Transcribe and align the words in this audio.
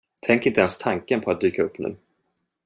Tänk 0.19 0.45
inte 0.45 0.59
ens 0.59 0.77
tanken 0.77 1.21
på 1.21 1.31
att 1.31 1.41
dyka 1.41 1.63
upp 1.63 1.77
nu. 1.77 1.97